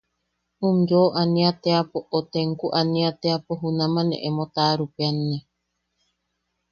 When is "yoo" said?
0.89-1.09